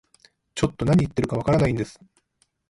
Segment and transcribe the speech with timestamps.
[0.55, 1.99] ちょっと何言ってるかわかんないです